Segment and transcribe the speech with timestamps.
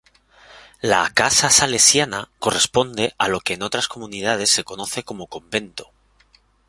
[0.81, 5.91] La "casa salesiana" corresponde a lo que en otras comunidades se conoce como "convento".